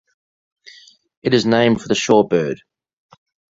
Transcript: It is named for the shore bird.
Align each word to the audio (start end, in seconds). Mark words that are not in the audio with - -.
It 1.21 1.35
is 1.35 1.45
named 1.45 1.79
for 1.79 1.87
the 1.87 1.93
shore 1.93 2.27
bird. 2.27 2.63